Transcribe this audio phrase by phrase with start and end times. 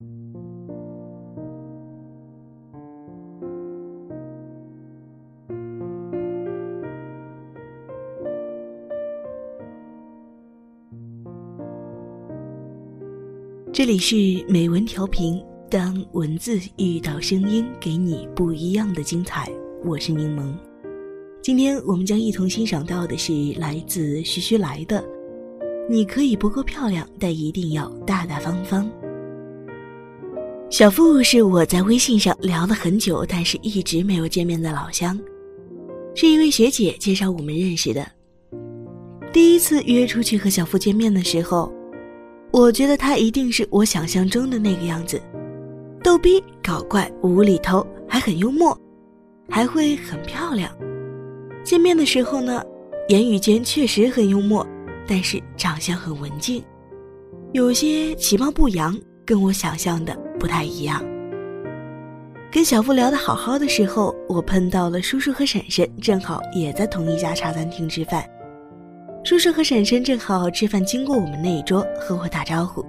[0.00, 0.06] 这
[13.84, 14.16] 里是
[14.48, 15.38] 美文调频，
[15.70, 19.52] 当文字遇到声音，给你不一样的精彩。
[19.84, 20.54] 我是柠檬，
[21.42, 25.04] 今天我们将一同欣赏到的是来自徐徐来的。
[25.90, 28.90] 你可以不够漂亮，但一定要大大方方。
[30.80, 35.20] 小付是我在微信上聊了很久，但是一直没有见面的老乡，
[36.14, 38.10] 是一位学姐介绍我们认识的。
[39.30, 41.70] 第一次约出去和小付见面的时候。
[42.50, 45.20] 我觉得他一定是我想象中的那个样子，
[46.02, 48.74] 逗逼、搞怪、无厘头，还很幽默，
[49.50, 50.74] 还会很漂亮。
[51.62, 52.64] 见面的时候呢，
[53.10, 54.66] 言语间确实很幽默，
[55.06, 56.64] 但是长相很文静，
[57.52, 61.04] 有些其貌不扬，跟我想象的不太一样。
[62.50, 68.24] 跟小付聊得好好的时候，我碰到了叔叔和婶婶，正好也在同一家茶餐厅吃饭。
[69.22, 72.84] 叔叔和婶婶正好吃饭，经过我们那一桌，和我打招呼。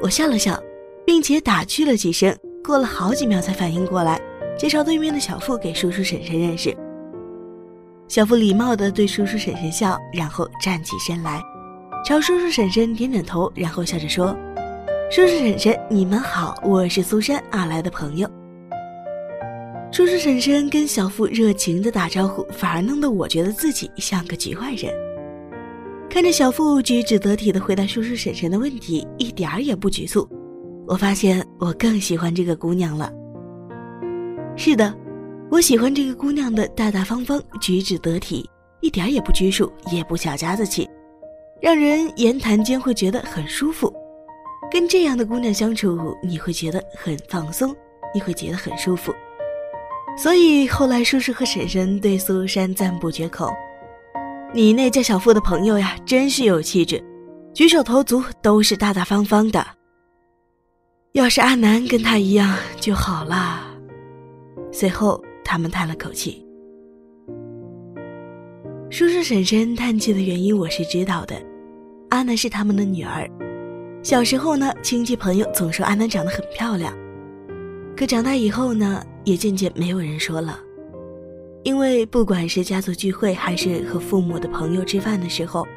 [0.00, 0.58] 我笑了笑，
[1.06, 2.34] 并且打趣了几声。
[2.64, 4.20] 过了好几秒才反应过来，
[4.56, 6.76] 介绍对面的小付给叔叔婶婶认识。
[8.08, 11.40] 小付礼貌地对叔叔婶婶笑，然后站起身来，
[12.04, 14.36] 朝叔叔婶婶点点头，然后笑着说
[15.10, 18.30] ：“叔叔婶婶，你们好，我是苏珊阿来的朋友。”
[19.90, 24.94] 叔叔婶婶跟小付热情的打招呼，反而弄得我觉得自己像个局外人。
[26.08, 30.28] 看着小付举止得体的回答叔叔婶婶的问题，一点儿也不局促。
[30.86, 33.12] 我发现我更喜欢这个姑娘了。
[34.54, 34.94] 是的，
[35.50, 38.48] 我喜欢这个姑娘的大大方方，举止得体，
[38.80, 40.88] 一点儿也不拘束，也不小家子气，
[41.60, 43.92] 让人言谈间会觉得很舒服。
[44.70, 47.74] 跟这样的姑娘相处，你会觉得很放松，
[48.14, 49.12] 你会觉得很舒服。
[50.16, 53.50] 所以后来叔叔和婶婶对苏珊赞不绝口。
[54.52, 57.02] 你那叫小付的朋友呀，真是有气质，
[57.54, 59.64] 举手投足都是大大方方的。
[61.12, 63.66] 要是阿南跟他一样就好了。
[64.72, 66.44] 随后他们叹了口气。
[68.90, 71.40] 叔叔婶婶叹气的原因我是知道的，
[72.10, 73.28] 阿南是他们的女儿。
[74.02, 76.96] 小时候呢，亲戚朋友总说阿南长得很漂亮，
[77.94, 80.58] 可长大以后呢，也渐渐没有人说了。
[81.64, 85.68] 因为不管是家族聚会，还是和父母的朋友吃饭的时候，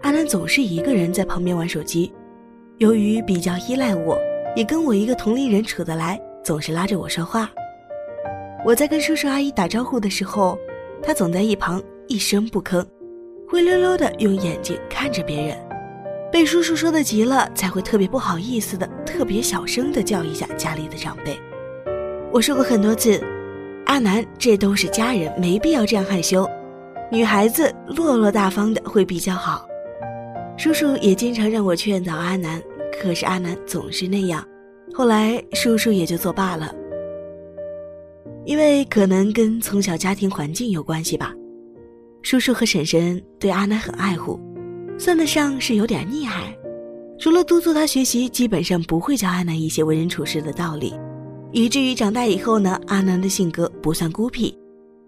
[0.00, 2.10] 阿南总是一个人在旁边玩手机。
[2.78, 4.18] 由于比较依赖我，
[4.56, 7.50] 也跟我一个同龄人处得来，总是拉着我说话。
[8.64, 10.58] 我在跟叔叔阿姨打招呼的时候，
[11.02, 12.82] 他总在一旁一声不吭，
[13.46, 15.65] 灰溜溜的用眼睛看着别人。
[16.32, 21.38] 被叔叔说的急了，才会特别不好意思的，特别小声的叫一下家里的长辈。
[22.32, 23.22] 我说过很多次。
[23.86, 26.44] 阿南，这都是家人，没必要这样害羞。
[27.10, 29.64] 女孩子落落大方的会比较好。
[30.58, 32.60] 叔叔也经常让我劝导阿南，
[33.00, 34.44] 可是阿南总是那样。
[34.92, 36.74] 后来叔叔也就作罢了，
[38.44, 41.32] 因为可能跟从小家庭环境有关系吧。
[42.22, 44.40] 叔叔和婶婶对阿南很爱护，
[44.98, 46.56] 算得上是有点溺爱。
[47.18, 50.94] 除了督促他学习，基本上不会教阿南一些为人处事的道理。
[51.52, 54.54] 以至于长大以后呢，阿南的性格不算孤僻，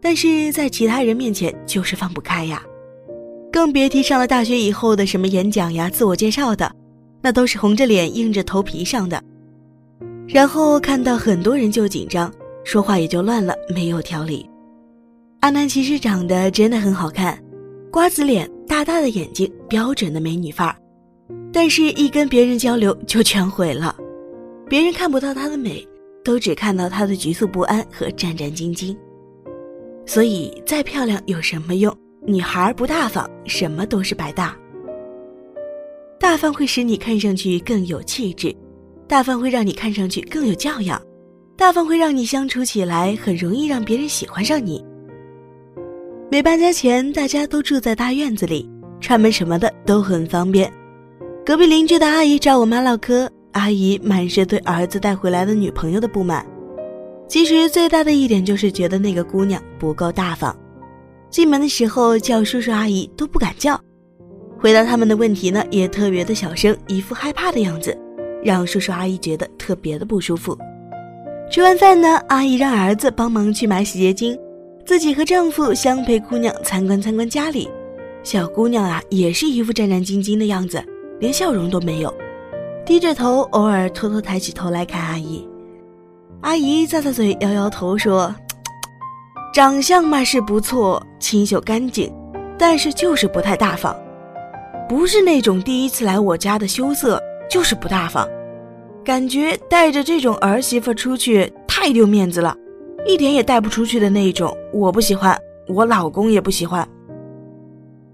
[0.00, 2.62] 但是在其他人面前就是放不开呀，
[3.50, 6.70] 更别提上了大学以后的什么演讲呀、自我介绍的，
[7.20, 9.20] 那都是红着脸硬着头皮上的，
[10.28, 12.32] 然后看到很多人就紧张，
[12.62, 14.48] 说话也就乱了，没有条理。
[15.40, 17.36] 阿南其实长得真的很好看，
[17.90, 20.76] 瓜子脸、大大的眼睛，标准的美女范儿，
[21.52, 23.96] 但是一跟别人交流就全毁了，
[24.68, 25.86] 别人看不到她的美。
[26.24, 28.96] 都只看到她的局促不安和战战兢兢，
[30.04, 31.96] 所以再漂亮有什么用？
[32.26, 34.56] 女孩不大方，什么都是白搭。
[36.18, 38.52] 大方会使你看上去更有气质，
[39.06, 41.00] 大方会让你看上去更有教养，
[41.56, 44.84] 大方会让你相处起来很容易让别人喜欢上你。
[46.28, 48.68] 没搬家前，大家都住在大院子里，
[49.00, 50.70] 串门什么的都很方便。
[51.44, 53.30] 隔壁邻居的阿姨找我妈唠嗑。
[53.52, 56.44] 阿姨满是对儿子带回来的女朋友的不满，
[57.26, 60.54] 其实最大的一点就是觉得那个姑娘不够大方，
[61.30, 63.80] 进门的时候叫叔叔阿姨都不敢叫，
[64.58, 67.96] 回答他们的问题呢也特别的小声，一副害怕的样子，
[68.42, 70.58] 让叔叔阿姨觉得特别的不舒服。
[71.50, 74.36] 吃完饭呢，阿姨让儿子帮忙去买洗洁精，
[74.86, 77.68] 自己和丈夫相陪姑娘参观参观家里，
[78.22, 80.80] 小姑娘啊也是一副战战兢兢的样子，
[81.18, 82.14] 连笑容都没有。
[82.84, 85.46] 低着头，偶尔偷偷抬起头来看阿姨。
[86.42, 88.32] 阿姨咂咂嘴，摇摇头说
[89.52, 92.08] ：“长相嘛是不错，清秀干净，
[92.56, 93.94] 但是就是不太大方，
[94.88, 98.24] 不是那种第一次来我家的羞涩，就是不大方。
[99.04, 102.56] 感觉带着这种儿媳妇出去太丢面子了，
[103.06, 105.38] 一点也带不出去的那种，我不喜欢，
[105.68, 106.86] 我老公也不喜欢。”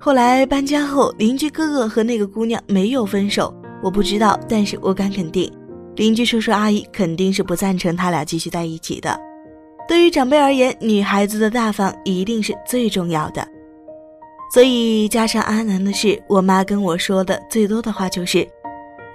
[0.00, 3.54] 后来搬家后，邻居哥哥和那个姑娘没有分手。
[3.82, 5.52] 我不知道，但是我敢肯定，
[5.96, 9.18] 邻居叔叔阿姨肯定是不赞成他俩继续在一起的。
[9.86, 13.46] 对于长辈而言，女孩子的大方一定是最重要的。
[14.52, 18.46] 所以加上阿南的事，我妈跟我说的最多的话就是：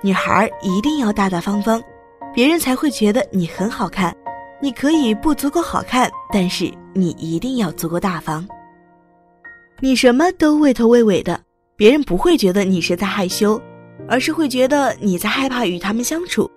[0.02, 1.82] 女孩一定要大大方方，
[2.34, 4.16] 别人才会觉得你很好看。
[4.64, 8.48] 你可以不足够好看，但是你一定要足够大方。
[9.82, 11.38] 你什么都畏头畏尾的，
[11.76, 13.62] 别人不会觉得你是在害羞。
[14.08, 16.50] 而是会觉得你在害怕与他们相处，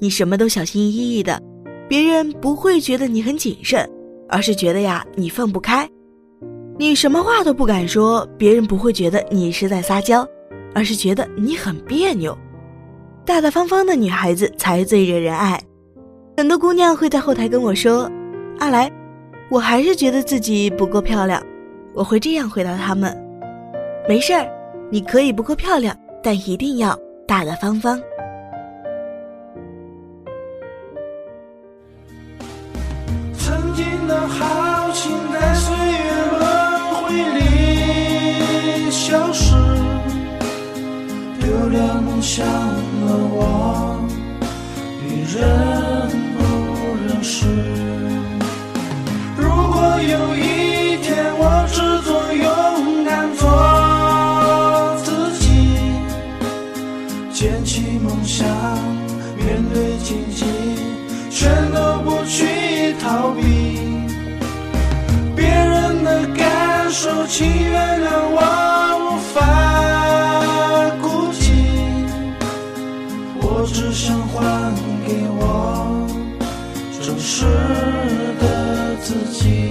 [0.00, 1.40] 你什么都小心翼翼的，
[1.88, 3.88] 别人不会觉得你很谨慎，
[4.28, 5.88] 而是觉得呀你放不开，
[6.76, 10.26] 你什么话都不敢说，别人不会觉得你是在撒娇，
[10.74, 12.36] 而是觉得你很别扭。
[13.24, 15.60] 大大方方的女孩子才最惹人爱，
[16.36, 18.10] 很多姑娘会在后台跟我说
[18.58, 18.90] ：“阿来，
[19.48, 21.40] 我还是觉得自己不够漂亮。”
[21.94, 23.16] 我会这样回答他们
[24.08, 24.44] ：“没事儿，
[24.90, 28.00] 你可以不够漂亮。”但一定要大大方方。
[33.38, 36.40] 曾经的豪情在岁月轮
[36.94, 39.54] 回里消失，
[41.38, 44.02] 丢了梦想的我，
[45.06, 46.08] 你认
[47.24, 47.46] 是？
[49.38, 53.42] 如果有一天我只做勇敢做
[55.02, 55.46] 自己，
[57.32, 58.22] 捡起梦。
[58.22, 58.46] 想
[59.36, 60.44] 面对荆棘，
[61.30, 63.42] 全都不去逃避。
[65.36, 67.46] 别人的感受，请
[77.18, 77.44] 是
[78.40, 79.63] 的自己。